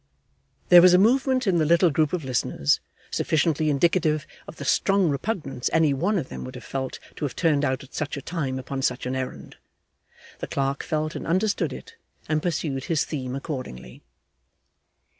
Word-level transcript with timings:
There 0.69 0.81
was 0.81 0.95
a 0.95 0.97
movement 0.97 1.45
in 1.45 1.59
the 1.59 1.63
little 1.63 1.91
group 1.91 2.11
of 2.11 2.25
listeners, 2.25 2.79
sufficiently 3.11 3.69
indicative 3.69 4.25
of 4.47 4.55
the 4.55 4.65
strong 4.65 5.09
repugnance 5.11 5.69
any 5.71 5.93
one 5.93 6.17
of 6.17 6.27
them 6.29 6.43
would 6.43 6.55
have 6.55 6.63
felt 6.63 6.97
to 7.17 7.25
have 7.25 7.35
turned 7.35 7.63
out 7.63 7.83
at 7.83 7.93
such 7.93 8.17
a 8.17 8.21
time 8.23 8.57
upon 8.57 8.81
such 8.81 9.05
an 9.05 9.15
errand. 9.15 9.57
The 10.39 10.47
clerk 10.47 10.81
felt 10.81 11.13
and 11.13 11.27
understood 11.27 11.71
it, 11.71 11.97
and 12.27 12.41
pursued 12.41 12.85
his 12.85 13.05
theme 13.05 13.35
accordingly. 13.35 14.01